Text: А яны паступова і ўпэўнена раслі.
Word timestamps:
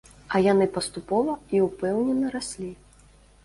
А 0.35 0.39
яны 0.51 0.65
паступова 0.77 1.37
і 1.59 1.63
ўпэўнена 1.67 2.35
раслі. 2.41 2.75